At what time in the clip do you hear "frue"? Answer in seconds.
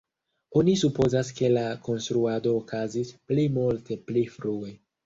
4.39-4.79